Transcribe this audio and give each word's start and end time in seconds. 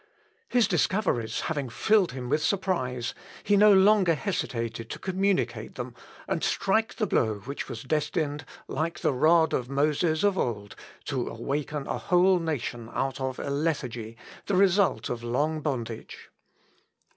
His 0.49 0.67
discoveries 0.67 1.41
having 1.41 1.69
filled 1.69 2.13
him 2.13 2.27
with 2.27 2.41
surprise, 2.43 3.13
he 3.43 3.55
no 3.55 3.71
longer 3.71 4.15
hesitated 4.15 4.89
to 4.89 4.97
communicate 4.97 5.75
them 5.75 5.93
and 6.27 6.43
strike 6.43 6.95
the 6.95 7.05
blow 7.05 7.35
which 7.41 7.69
was 7.69 7.83
destined, 7.83 8.43
like 8.67 9.01
the 9.01 9.13
rod 9.13 9.53
of 9.53 9.69
Moses 9.69 10.23
of 10.23 10.39
old, 10.39 10.75
to 11.05 11.27
awaken 11.27 11.85
a 11.85 11.99
whole 11.99 12.39
nation 12.39 12.89
out 12.93 13.21
of 13.21 13.37
a 13.37 13.51
lethargy, 13.51 14.17
the 14.47 14.55
result 14.55 15.07
of 15.07 15.23
long 15.23 15.61
bondage. 15.61 16.31